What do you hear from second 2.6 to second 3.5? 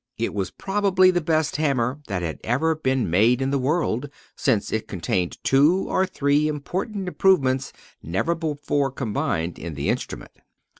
been made